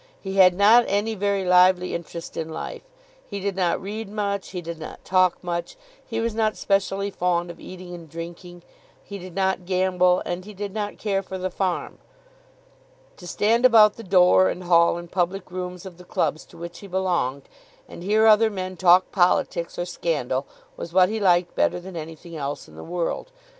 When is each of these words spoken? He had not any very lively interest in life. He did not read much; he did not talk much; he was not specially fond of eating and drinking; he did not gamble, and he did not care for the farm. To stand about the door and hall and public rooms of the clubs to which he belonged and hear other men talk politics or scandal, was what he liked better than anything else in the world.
He 0.19 0.37
had 0.37 0.55
not 0.55 0.85
any 0.87 1.13
very 1.13 1.45
lively 1.45 1.93
interest 1.93 2.35
in 2.35 2.49
life. 2.49 2.81
He 3.29 3.39
did 3.39 3.55
not 3.55 3.79
read 3.79 4.09
much; 4.09 4.49
he 4.49 4.59
did 4.59 4.79
not 4.79 5.05
talk 5.05 5.37
much; 5.43 5.75
he 6.03 6.19
was 6.19 6.33
not 6.33 6.57
specially 6.57 7.11
fond 7.11 7.51
of 7.51 7.59
eating 7.59 7.93
and 7.93 8.09
drinking; 8.09 8.63
he 9.03 9.19
did 9.19 9.35
not 9.35 9.65
gamble, 9.67 10.23
and 10.25 10.43
he 10.43 10.55
did 10.55 10.73
not 10.73 10.97
care 10.97 11.21
for 11.21 11.37
the 11.37 11.51
farm. 11.51 11.99
To 13.17 13.27
stand 13.27 13.63
about 13.63 13.93
the 13.95 14.03
door 14.03 14.49
and 14.49 14.63
hall 14.63 14.97
and 14.97 15.11
public 15.11 15.51
rooms 15.51 15.85
of 15.85 15.99
the 15.99 16.03
clubs 16.03 16.45
to 16.45 16.57
which 16.57 16.79
he 16.79 16.87
belonged 16.87 17.47
and 17.87 18.01
hear 18.01 18.25
other 18.25 18.49
men 18.49 18.77
talk 18.77 19.11
politics 19.11 19.77
or 19.77 19.85
scandal, 19.85 20.47
was 20.77 20.93
what 20.93 21.09
he 21.09 21.19
liked 21.19 21.53
better 21.53 21.79
than 21.79 21.95
anything 21.95 22.35
else 22.35 22.67
in 22.67 22.75
the 22.75 22.83
world. 22.83 23.31